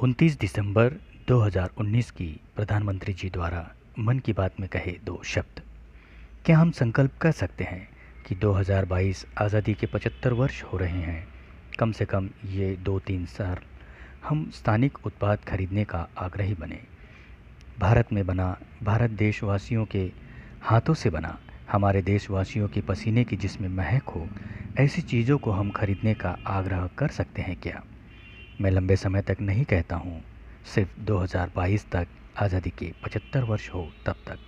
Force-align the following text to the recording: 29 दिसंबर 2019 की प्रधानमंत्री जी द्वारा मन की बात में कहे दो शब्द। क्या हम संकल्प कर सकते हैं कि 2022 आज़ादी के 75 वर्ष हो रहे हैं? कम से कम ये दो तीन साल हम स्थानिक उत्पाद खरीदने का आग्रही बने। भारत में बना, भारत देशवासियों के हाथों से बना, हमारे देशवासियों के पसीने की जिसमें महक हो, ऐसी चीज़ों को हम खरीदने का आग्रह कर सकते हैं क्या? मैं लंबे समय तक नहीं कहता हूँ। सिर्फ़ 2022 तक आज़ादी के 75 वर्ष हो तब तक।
29 0.00 0.38
दिसंबर 0.40 0.92
2019 1.28 2.10
की 2.10 2.40
प्रधानमंत्री 2.56 3.12
जी 3.12 3.30
द्वारा 3.30 3.74
मन 3.98 4.18
की 4.18 4.32
बात 4.32 4.60
में 4.60 4.68
कहे 4.68 4.96
दो 5.04 5.22
शब्द। 5.24 5.62
क्या 6.46 6.58
हम 6.58 6.70
संकल्प 6.70 7.10
कर 7.20 7.32
सकते 7.32 7.64
हैं 7.64 7.88
कि 8.26 8.34
2022 8.34 9.26
आज़ादी 9.42 9.74
के 9.74 9.86
75 9.86 10.32
वर्ष 10.32 10.62
हो 10.62 10.78
रहे 10.78 11.00
हैं? 11.00 11.28
कम 11.78 11.92
से 11.92 12.04
कम 12.04 12.30
ये 12.46 12.76
दो 12.76 12.98
तीन 12.98 13.26
साल 13.26 13.56
हम 14.28 14.50
स्थानिक 14.50 15.06
उत्पाद 15.06 15.38
खरीदने 15.48 15.84
का 15.84 16.08
आग्रही 16.18 16.54
बने। 16.54 16.80
भारत 17.78 18.12
में 18.12 18.26
बना, 18.26 18.58
भारत 18.82 19.10
देशवासियों 19.10 19.84
के 19.84 20.12
हाथों 20.62 20.94
से 20.94 21.10
बना, 21.10 21.38
हमारे 21.72 22.02
देशवासियों 22.02 22.68
के 22.68 22.80
पसीने 22.80 23.24
की 23.24 23.36
जिसमें 23.36 23.68
महक 23.68 24.02
हो, 24.02 24.28
ऐसी 24.78 25.02
चीज़ों 25.02 25.38
को 25.38 25.50
हम 25.50 25.70
खरीदने 25.70 26.14
का 26.14 26.38
आग्रह 26.46 26.86
कर 26.98 27.08
सकते 27.08 27.42
हैं 27.42 27.56
क्या? 27.56 27.84
मैं 28.60 28.70
लंबे 28.70 28.96
समय 28.96 29.22
तक 29.22 29.36
नहीं 29.40 29.64
कहता 29.64 29.96
हूँ। 29.96 30.22
सिर्फ़ 30.74 30.90
2022 31.00 31.84
तक 31.92 32.08
आज़ादी 32.36 32.70
के 32.70 32.92
75 33.02 33.44
वर्ष 33.44 33.70
हो 33.70 33.92
तब 34.06 34.16
तक। 34.26 34.38